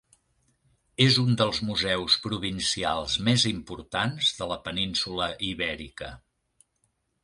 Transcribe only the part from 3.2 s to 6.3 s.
més importants de la península Ibèrica.